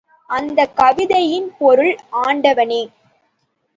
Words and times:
அந்தக் 0.29 0.75
கவிதையின் 0.75 1.51
பொருள் 1.57 1.93
ஆண்டவனே! 2.23 2.81